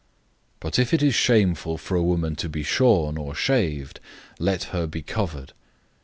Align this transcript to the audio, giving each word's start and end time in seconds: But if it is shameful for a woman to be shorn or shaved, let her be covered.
But 0.59 0.79
if 0.79 0.95
it 0.95 1.03
is 1.03 1.13
shameful 1.13 1.77
for 1.77 1.95
a 1.95 2.01
woman 2.01 2.35
to 2.37 2.49
be 2.49 2.63
shorn 2.63 3.19
or 3.19 3.35
shaved, 3.35 3.99
let 4.39 4.63
her 4.73 4.87
be 4.87 5.03
covered. 5.03 5.53